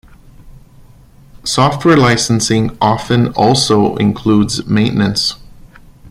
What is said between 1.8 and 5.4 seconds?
licensing often also includes maintenance.